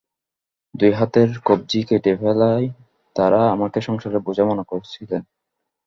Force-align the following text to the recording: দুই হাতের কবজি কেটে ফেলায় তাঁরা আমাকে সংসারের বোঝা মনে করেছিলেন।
দুই 0.75 0.91
হাতের 0.91 1.29
কবজি 1.45 1.79
কেটে 1.83 2.13
ফেলায় 2.17 2.67
তাঁরা 3.15 3.41
আমাকে 3.51 3.79
সংসারের 3.81 4.21
বোঝা 4.21 4.43
মনে 4.45 4.63
করেছিলেন। 4.63 5.21